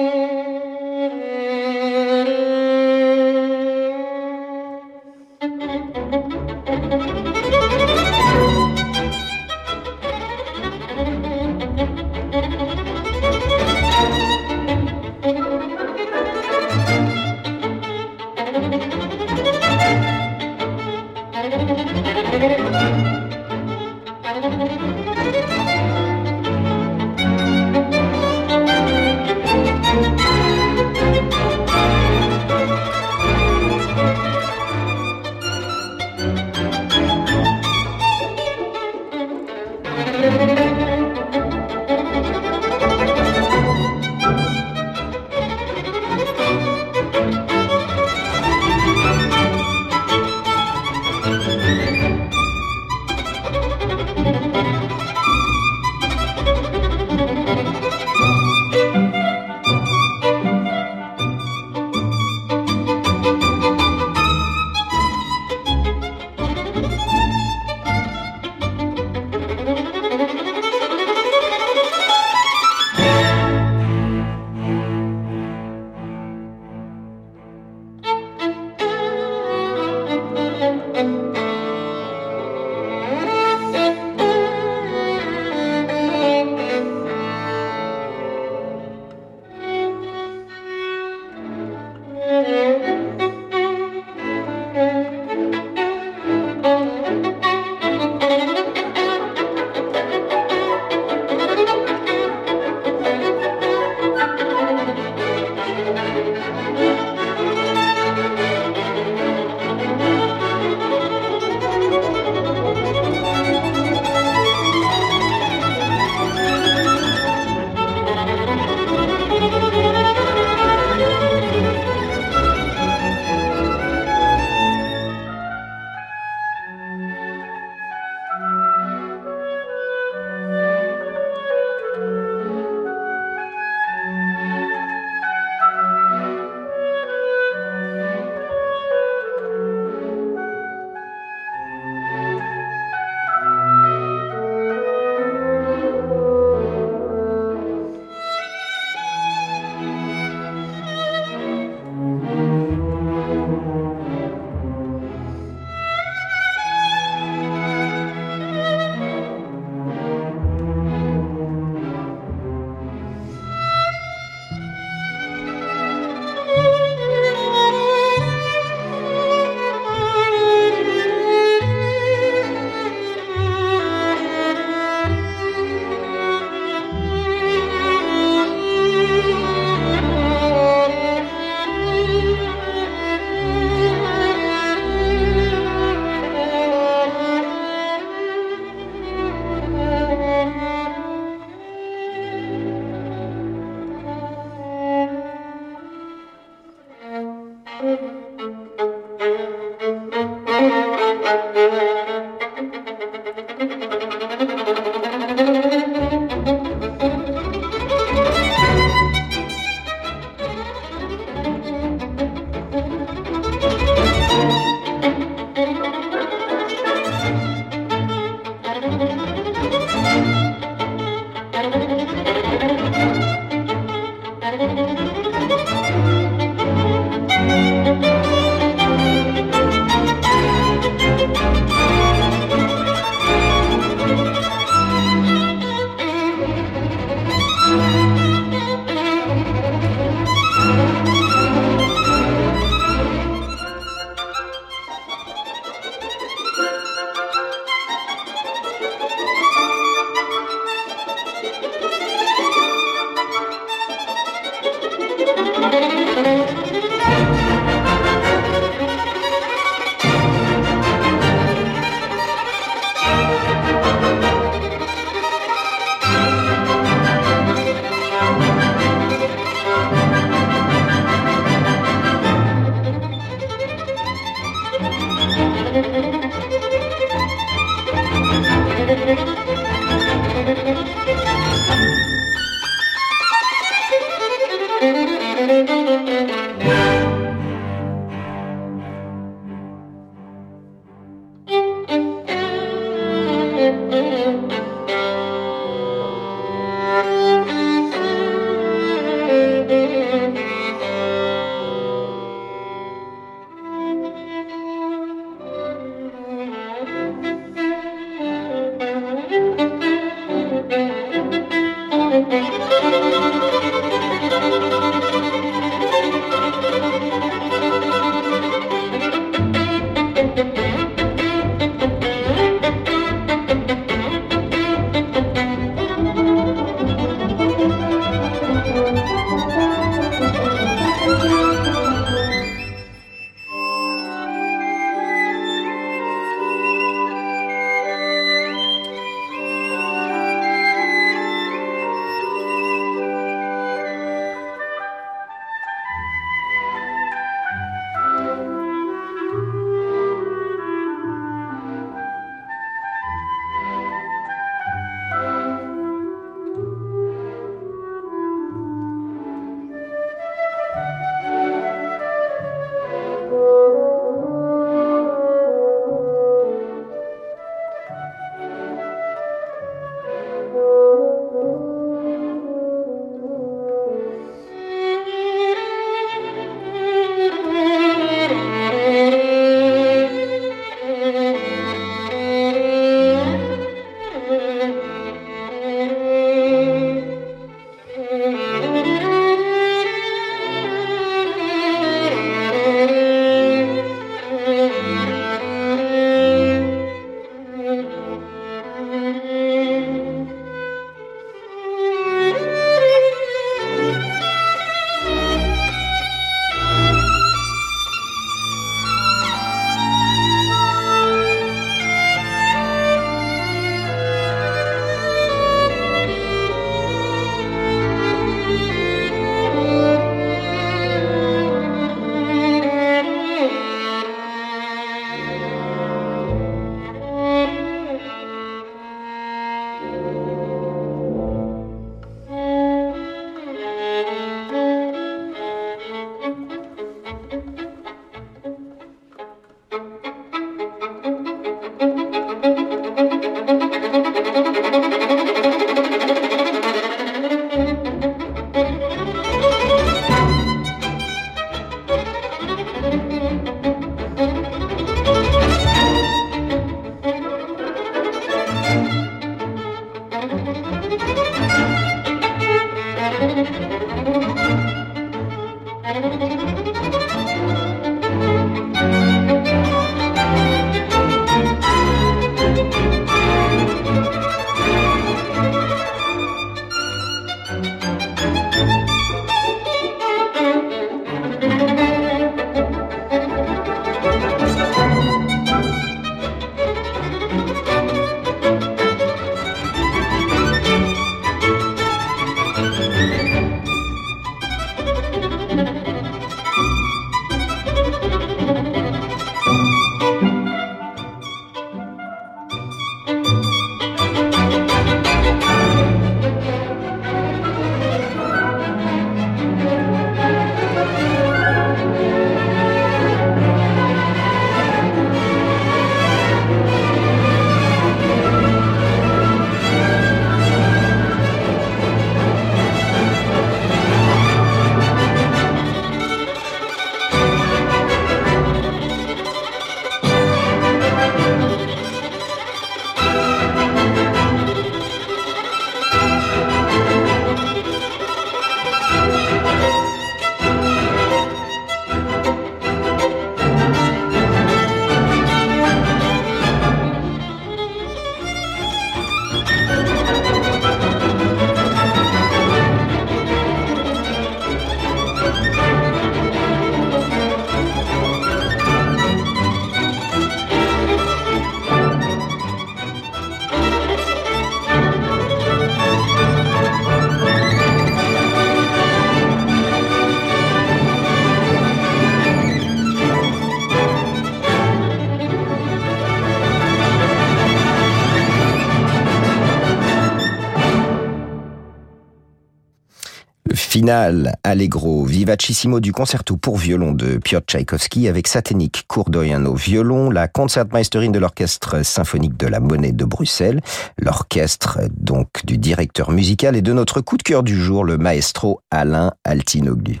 Allegro, 583.88 585.04
vivacissimo 585.04 585.80
du 585.80 585.92
concerto 585.92 586.36
pour 586.36 586.56
violon 586.56 586.92
de 586.92 587.18
Piotr 587.18 587.46
Tchaïkovski 587.46 588.08
avec 588.08 588.26
Saténik 588.26 588.84
Kourdoyan 588.88 589.44
au 589.44 589.54
violon, 589.54 590.10
la 590.10 590.28
concertmeisterin 590.28 591.10
de 591.10 591.18
l'orchestre 591.18 591.84
symphonique 591.84 592.36
de 592.36 592.46
la 592.46 592.58
Monnaie 592.58 592.92
de 592.92 593.04
Bruxelles, 593.04 593.60
l'orchestre 593.98 594.80
donc 594.96 595.44
du 595.44 595.58
directeur 595.58 596.10
musical 596.10 596.56
et 596.56 596.62
de 596.62 596.72
notre 596.72 597.00
coup 597.00 597.16
de 597.16 597.22
cœur 597.22 597.42
du 597.42 597.54
jour, 597.54 597.84
le 597.84 597.98
maestro 597.98 598.60
Alain 598.70 599.12
Altinoglu. 599.24 600.00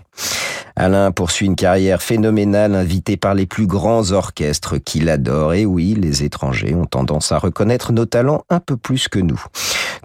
Alain 0.74 1.10
poursuit 1.10 1.46
une 1.46 1.56
carrière 1.56 2.02
phénoménale 2.02 2.74
invité 2.74 3.16
par 3.16 3.34
les 3.34 3.46
plus 3.46 3.66
grands 3.66 4.12
orchestres 4.12 4.76
qu'il 4.76 5.08
adore. 5.08 5.54
Et 5.54 5.64
oui, 5.64 5.94
les 5.94 6.22
étrangers 6.22 6.74
ont 6.74 6.84
tendance 6.84 7.32
à 7.32 7.38
reconnaître 7.38 7.92
nos 7.92 8.04
talents 8.04 8.44
un 8.50 8.60
peu 8.60 8.76
plus 8.76 9.08
que 9.08 9.18
nous. 9.18 9.42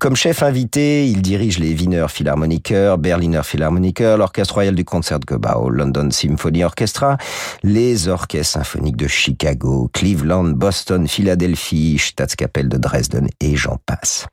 Comme 0.01 0.15
chef 0.15 0.41
invité, 0.41 1.07
il 1.07 1.21
dirige 1.21 1.59
les 1.59 1.75
Wiener 1.75 2.07
Philharmoniker, 2.09 2.97
Berliner 2.97 3.41
Philharmoniker, 3.43 4.17
l'Orchestre 4.17 4.55
Royal 4.55 4.73
du 4.73 4.83
Concertgebouw, 4.83 5.69
London 5.69 6.09
Symphony 6.09 6.63
Orchestra, 6.63 7.17
les 7.61 8.07
orchestres 8.07 8.53
symphoniques 8.53 8.97
de 8.97 9.05
Chicago, 9.05 9.91
Cleveland, 9.93 10.55
Boston, 10.55 11.07
Philadelphie, 11.07 11.99
Staatskapelle 11.99 12.67
de 12.67 12.77
Dresden 12.77 13.27
et 13.41 13.55
j'en 13.55 13.77
passe. 13.85 14.25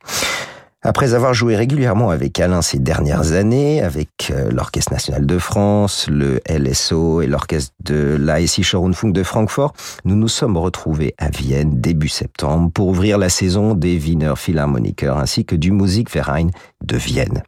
Après 0.81 1.13
avoir 1.13 1.33
joué 1.33 1.57
régulièrement 1.57 2.09
avec 2.09 2.39
Alain 2.39 2.61
ces 2.61 2.79
dernières 2.79 3.33
années, 3.33 3.81
avec 3.81 4.31
euh, 4.31 4.49
l'Orchestre 4.49 4.93
National 4.93 5.25
de 5.25 5.37
France, 5.37 6.07
le 6.09 6.39
LSO 6.49 7.21
et 7.21 7.27
l'Orchestre 7.27 7.73
de 7.83 8.15
l'ASI 8.17 8.63
Schorunfunk 8.63 9.11
de 9.11 9.23
Francfort, 9.23 9.73
nous 10.05 10.15
nous 10.15 10.29
sommes 10.29 10.55
retrouvés 10.55 11.15
à 11.17 11.31
Vienne 11.31 11.81
début 11.81 12.07
septembre 12.07 12.71
pour 12.71 12.87
ouvrir 12.87 13.17
la 13.17 13.27
saison 13.27 13.73
des 13.73 13.97
Wiener 13.97 14.35
Philharmoniker 14.37 15.17
ainsi 15.17 15.43
que 15.43 15.57
du 15.57 15.73
Musikverein 15.73 16.47
de 16.83 16.97
Vienne. 16.97 17.43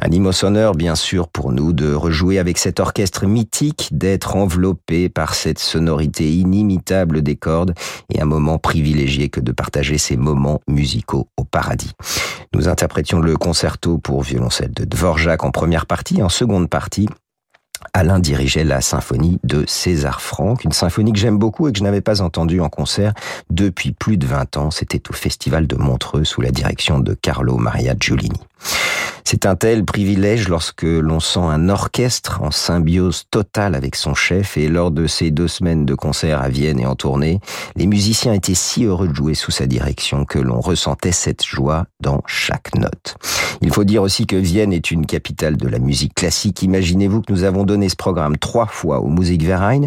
Un 0.00 0.10
immense 0.10 0.42
honneur, 0.42 0.74
bien 0.74 0.94
sûr, 0.96 1.28
pour 1.28 1.52
nous 1.52 1.72
de 1.72 1.94
rejouer 1.94 2.38
avec 2.38 2.58
cet 2.58 2.80
orchestre 2.80 3.26
mythique, 3.26 3.88
d'être 3.92 4.36
enveloppé 4.36 5.08
par 5.08 5.34
cette 5.34 5.58
sonorité 5.58 6.32
inimitable 6.34 7.22
des 7.22 7.36
cordes 7.36 7.74
et 8.12 8.20
un 8.20 8.26
moment 8.26 8.58
privilégié 8.58 9.28
que 9.28 9.40
de 9.40 9.52
partager 9.52 9.98
ces 9.98 10.16
moments 10.16 10.60
musicaux 10.68 11.28
au 11.36 11.44
paradis. 11.44 11.92
Nous 12.52 12.68
interprétions 12.68 13.20
le 13.20 13.36
concerto 13.36 13.98
pour 13.98 14.22
violoncelle 14.22 14.72
de 14.72 14.84
Dvorak 14.84 15.44
en 15.44 15.50
première 15.50 15.86
partie, 15.86 16.22
en 16.22 16.28
seconde 16.28 16.68
partie, 16.68 17.08
Alain 17.92 18.18
dirigeait 18.18 18.64
la 18.64 18.80
symphonie 18.80 19.38
de 19.44 19.64
César 19.66 20.20
Franck, 20.20 20.64
une 20.64 20.72
symphonie 20.72 21.12
que 21.12 21.18
j'aime 21.18 21.38
beaucoup 21.38 21.68
et 21.68 21.72
que 21.72 21.78
je 21.78 21.84
n'avais 21.84 22.00
pas 22.00 22.22
entendue 22.22 22.60
en 22.60 22.68
concert 22.68 23.12
depuis 23.50 23.92
plus 23.92 24.16
de 24.16 24.26
20 24.26 24.56
ans. 24.56 24.70
C'était 24.70 25.10
au 25.10 25.12
Festival 25.12 25.66
de 25.66 25.76
Montreux 25.76 26.24
sous 26.24 26.40
la 26.40 26.50
direction 26.50 26.98
de 26.98 27.14
Carlo 27.14 27.56
Maria 27.56 27.94
Giulini. 27.98 28.40
C'est 29.26 29.46
un 29.46 29.56
tel 29.56 29.86
privilège 29.86 30.48
lorsque 30.48 30.82
l'on 30.82 31.18
sent 31.18 31.40
un 31.40 31.70
orchestre 31.70 32.40
en 32.42 32.50
symbiose 32.50 33.24
totale 33.30 33.74
avec 33.74 33.96
son 33.96 34.14
chef 34.14 34.58
et 34.58 34.68
lors 34.68 34.90
de 34.90 35.06
ces 35.06 35.30
deux 35.30 35.48
semaines 35.48 35.86
de 35.86 35.94
concert 35.94 36.42
à 36.42 36.50
Vienne 36.50 36.78
et 36.78 36.86
en 36.86 36.94
tournée, 36.94 37.40
les 37.74 37.86
musiciens 37.86 38.34
étaient 38.34 38.54
si 38.54 38.84
heureux 38.84 39.08
de 39.08 39.14
jouer 39.14 39.34
sous 39.34 39.50
sa 39.50 39.66
direction 39.66 40.26
que 40.26 40.38
l'on 40.38 40.60
ressentait 40.60 41.10
cette 41.10 41.42
joie 41.42 41.86
dans 42.00 42.22
chaque 42.26 42.76
note. 42.76 43.16
Il 43.62 43.72
faut 43.72 43.84
dire 43.84 44.02
aussi 44.02 44.26
que 44.26 44.36
Vienne 44.36 44.74
est 44.74 44.90
une 44.90 45.06
capitale 45.06 45.56
de 45.56 45.68
la 45.68 45.78
musique 45.78 46.14
classique. 46.14 46.62
Imaginez-vous 46.62 47.22
que 47.22 47.32
nous 47.32 47.44
avons 47.44 47.64
donné 47.64 47.88
ce 47.88 47.96
programme 47.96 48.36
trois 48.36 48.66
fois 48.66 49.00
au 49.00 49.08
Musikverein 49.08 49.86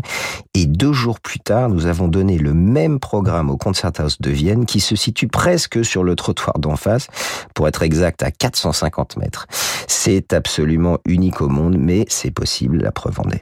et 0.56 0.66
deux 0.66 0.94
jours 0.94 1.20
plus 1.20 1.40
tard, 1.40 1.70
nous 1.70 1.86
avons 1.86 2.08
donné 2.08 2.40
le 2.40 2.56
même 2.56 3.00
programme 3.00 3.52
au 3.52 3.58
Concerthaus 3.58 4.20
de 4.20 4.32
Vienne 4.32 4.66
qui 4.66 4.80
se 4.80 4.96
situe 4.96 5.28
presque 5.28 5.86
sur 5.86 6.04
le 6.04 6.16
trottoir 6.16 6.58
d'en 6.58 6.76
face, 6.76 7.08
pour 7.54 7.68
être 7.68 7.84
exact 7.84 8.24
à 8.24 8.32
450 8.72 9.18
mètres. 9.18 9.48
C'est 9.88 10.34
absolument 10.34 11.00
unique 11.06 11.42
au 11.42 11.48
monde, 11.48 11.78
mais 11.80 12.06
c'est 12.10 12.32
possible, 12.32 12.82
la 12.82 12.92
preuve 12.92 13.20
en 13.20 13.30
est. 13.30 13.42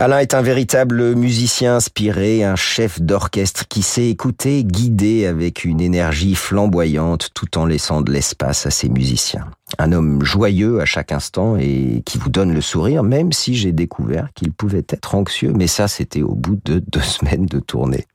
Alain 0.00 0.20
est 0.20 0.34
un 0.34 0.42
véritable 0.42 1.16
musicien 1.16 1.74
inspiré, 1.74 2.44
un 2.44 2.54
chef 2.54 3.02
d'orchestre 3.02 3.66
qui 3.66 3.82
sait 3.82 4.08
écouter, 4.08 4.62
guider 4.62 5.26
avec 5.26 5.64
une 5.64 5.80
énergie 5.80 6.36
flamboyante 6.36 7.30
tout 7.34 7.58
en 7.58 7.66
laissant 7.66 8.00
de 8.00 8.12
l'espace 8.12 8.64
à 8.64 8.70
ses 8.70 8.88
musiciens. 8.88 9.50
Un 9.76 9.90
homme 9.90 10.22
joyeux 10.24 10.80
à 10.80 10.84
chaque 10.84 11.10
instant 11.10 11.56
et 11.56 12.04
qui 12.06 12.16
vous 12.16 12.28
donne 12.28 12.54
le 12.54 12.60
sourire, 12.60 13.02
même 13.02 13.32
si 13.32 13.56
j'ai 13.56 13.72
découvert 13.72 14.28
qu'il 14.36 14.52
pouvait 14.52 14.86
être 14.88 15.16
anxieux, 15.16 15.52
mais 15.52 15.66
ça 15.66 15.88
c'était 15.88 16.22
au 16.22 16.36
bout 16.36 16.60
de 16.64 16.78
deux 16.78 17.00
semaines 17.02 17.46
de 17.46 17.58
tournée. 17.58 18.06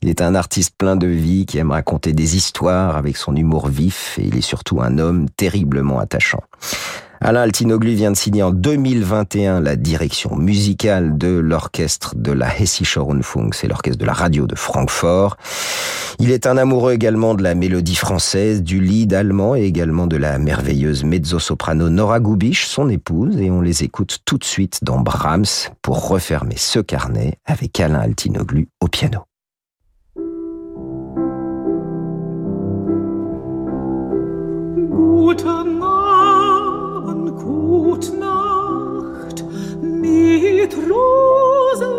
Il 0.00 0.08
est 0.08 0.22
un 0.22 0.34
artiste 0.34 0.76
plein 0.78 0.96
de 0.96 1.08
vie 1.08 1.44
qui 1.44 1.58
aime 1.58 1.72
raconter 1.72 2.14
des 2.14 2.36
histoires 2.36 2.96
avec 2.96 3.18
son 3.18 3.36
humour 3.36 3.68
vif 3.68 4.18
et 4.18 4.24
il 4.24 4.38
est 4.38 4.40
surtout 4.40 4.80
un 4.80 4.96
homme 4.96 5.28
terriblement 5.28 5.98
attachant. 5.98 6.42
Alain 7.24 7.42
Altinoglu 7.42 7.94
vient 7.94 8.10
de 8.10 8.16
signer 8.16 8.42
en 8.42 8.50
2021 8.50 9.60
la 9.60 9.76
direction 9.76 10.34
musicale 10.34 11.16
de 11.16 11.28
l'orchestre 11.28 12.16
de 12.16 12.32
la 12.32 12.58
Hessische 12.58 12.98
Rundfunk, 12.98 13.54
c'est 13.54 13.68
l'orchestre 13.68 14.00
de 14.00 14.04
la 14.04 14.12
radio 14.12 14.48
de 14.48 14.56
Francfort. 14.56 15.36
Il 16.18 16.32
est 16.32 16.48
un 16.48 16.56
amoureux 16.56 16.94
également 16.94 17.34
de 17.34 17.44
la 17.44 17.54
mélodie 17.54 17.94
française, 17.94 18.64
du 18.64 18.80
lead 18.80 19.14
allemand 19.14 19.54
et 19.54 19.62
également 19.62 20.08
de 20.08 20.16
la 20.16 20.36
merveilleuse 20.40 21.04
mezzo-soprano 21.04 21.90
Nora 21.90 22.18
Gubisch, 22.18 22.66
son 22.66 22.88
épouse, 22.88 23.36
et 23.40 23.52
on 23.52 23.60
les 23.60 23.84
écoute 23.84 24.18
tout 24.24 24.38
de 24.38 24.44
suite 24.44 24.80
dans 24.82 24.98
Brahms 24.98 25.70
pour 25.80 26.08
refermer 26.08 26.56
ce 26.56 26.80
carnet 26.80 27.38
avec 27.46 27.78
Alain 27.78 28.00
Altinoglu 28.00 28.66
au 28.80 28.88
piano. 28.88 29.20
Mit 40.12 40.76
Rosen 40.76 41.96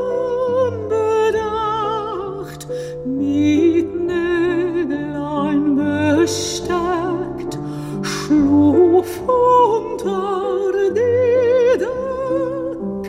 bedacht, 0.94 2.62
mit 3.06 3.90
Nägelein 4.08 5.64
besteckt, 5.76 7.54
schluf 8.02 9.12
unter 9.28 10.72
die 10.98 11.78
Deck, 11.80 13.04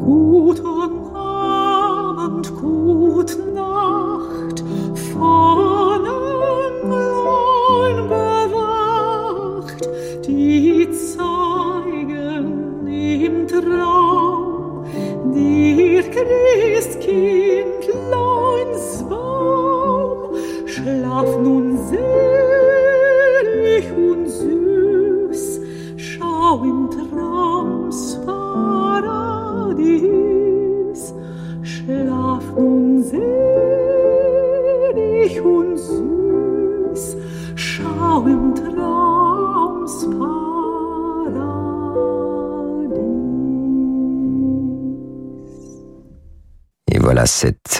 Guten 0.00 1.14
Abend, 1.14 2.46
gut 2.56 3.38
Nacht, 3.54 4.64
von 5.12 5.75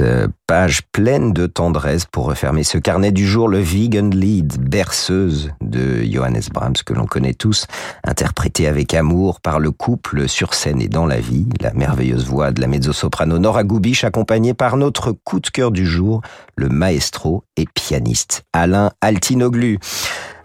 euh, 0.00 0.28
page 0.46 0.82
pleine 0.92 1.32
de 1.32 1.46
tendresse 1.46 2.04
pour 2.04 2.26
refermer 2.26 2.62
ce 2.64 2.78
carnet 2.78 3.12
du 3.12 3.26
jour, 3.26 3.48
le 3.48 3.58
Vegan 3.58 4.10
Lead, 4.10 4.58
berceuse 4.58 5.50
de 5.60 6.02
Johannes 6.04 6.42
Brahms, 6.52 6.76
que 6.84 6.94
l'on 6.94 7.06
connaît 7.06 7.34
tous, 7.34 7.66
interprété 8.04 8.68
avec 8.68 8.94
amour 8.94 9.40
par 9.40 9.58
le 9.58 9.70
couple 9.70 10.28
sur 10.28 10.54
scène 10.54 10.80
et 10.80 10.88
dans 10.88 11.06
la 11.06 11.20
vie, 11.20 11.46
la 11.60 11.72
merveilleuse 11.72 12.26
voix 12.26 12.52
de 12.52 12.60
la 12.60 12.66
mezzo-soprano 12.66 13.38
Nora 13.38 13.64
Gubisch, 13.64 14.04
accompagnée 14.04 14.54
par 14.54 14.76
notre 14.76 15.12
coup 15.12 15.40
de 15.40 15.48
cœur 15.48 15.70
du 15.70 15.86
jour, 15.86 16.22
le 16.56 16.68
maestro 16.68 17.44
et 17.56 17.66
pianiste 17.74 18.44
Alain 18.52 18.90
Altinoglu. 19.00 19.78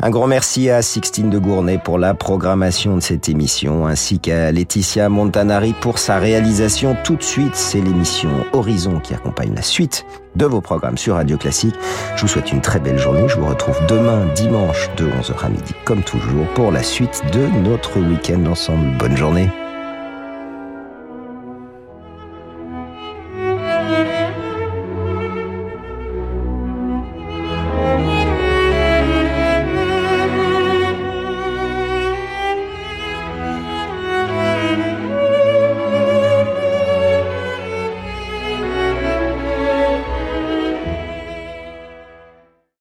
Un 0.04 0.10
grand 0.10 0.26
merci 0.26 0.72
à 0.72 0.82
Sixtine 0.82 1.30
de 1.30 1.38
Gournay 1.38 1.78
pour 1.78 2.00
la 2.00 2.16
programmation 2.16 2.96
de 2.96 3.02
cette 3.02 3.30
émission, 3.30 3.86
ainsi 3.86 4.18
qu'à 4.18 4.52
Laetitia 4.52 5.10
Montanari 5.10 5.76
pour 5.80 6.00
sa 6.00 6.18
réalisation. 6.18 6.98
Tout 7.04 7.18
de 7.18 7.24
suite, 7.24 7.56
c'est 7.56 7.82
l'émission 7.82 8.32
Horizon 8.52 9.00
qui 9.00 9.14
accompagne 9.14 9.54
la 9.54 9.62
suite 9.62 10.08
de 10.36 10.48
vos 10.48 10.60
programmes 10.60 10.98
sur 10.98 11.16
Radio 11.16 11.38
Classique. 11.38 11.76
Je 12.16 12.22
vous 12.22 12.28
souhaite 12.28 12.52
une 12.52 12.62
très 12.62 12.80
belle 12.80 12.98
journée. 12.98 13.28
Je 13.28 13.38
vous 13.38 13.46
retrouve 13.46 13.78
demain, 13.88 14.26
dimanche, 14.34 14.90
de 14.98 15.06
11h 15.06 15.46
à 15.46 15.50
midi, 15.50 15.74
comme 15.86 16.02
toujours, 16.02 16.48
pour 16.56 16.72
la 16.72 16.82
suite 16.82 17.22
de 17.32 17.46
notre 17.64 18.00
week-end 18.00 18.44
ensemble. 18.48 18.98
Bonne 18.98 19.16
journée. 19.16 19.52